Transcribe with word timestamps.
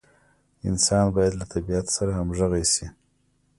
انسان 0.69 1.05
باید 1.15 1.33
له 1.39 1.45
طبیعت 1.53 1.85
سره 1.95 2.11
همغږي 2.19 2.65
شي. 2.73 2.85